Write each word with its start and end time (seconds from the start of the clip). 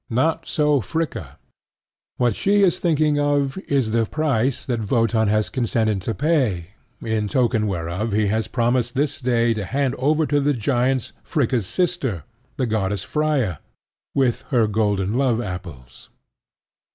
Not 0.09 0.47
so 0.47 0.79
Fricka. 0.81 1.37
What 2.17 2.35
she 2.35 2.63
is 2.63 2.79
thinking 2.79 3.19
of 3.19 3.55
is 3.67 3.91
this 3.91 4.07
price 4.09 4.65
that 4.65 4.89
Wotan 4.89 5.27
has 5.27 5.51
consented 5.51 6.01
to 6.01 6.15
pay, 6.15 6.69
in 7.05 7.27
token 7.27 7.67
whereof 7.67 8.11
he 8.11 8.25
has 8.25 8.47
promised 8.47 8.95
this 8.95 9.19
day 9.21 9.53
to 9.53 9.63
hand 9.63 9.93
over 9.99 10.25
to 10.25 10.39
the 10.39 10.53
giants 10.55 11.13
Fricka's 11.23 11.67
sister, 11.67 12.23
the 12.57 12.65
goddess 12.65 13.03
Freia, 13.03 13.59
with 14.15 14.41
her 14.49 14.65
golden 14.65 15.13
love 15.13 15.39
apples. 15.39 16.09